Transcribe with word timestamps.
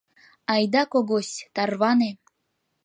Айда, 0.53 0.81
Когось, 0.93 1.33
тарване... 1.55 2.11